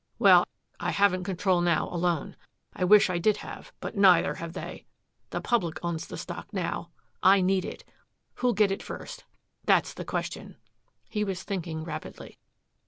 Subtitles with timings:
[0.17, 0.45] Well,
[0.79, 2.35] I haven't control now, alone.
[2.73, 3.71] I wish I did have.
[3.79, 4.87] But neither have they.
[5.29, 6.89] The public owns the stock now.
[7.21, 7.83] I need it.
[8.37, 9.25] Who'll get it first
[9.65, 10.57] that's the question!"
[11.07, 12.39] He was thinking rapidly.